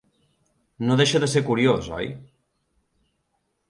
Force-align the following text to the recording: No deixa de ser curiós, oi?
No 0.87 0.97
deixa 1.03 1.23
de 1.25 1.31
ser 1.35 1.45
curiós, 1.51 1.93
oi? 2.01 2.13